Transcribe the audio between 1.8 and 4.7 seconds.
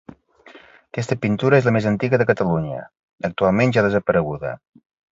antiga de Catalunya, actualment ja desapareguda.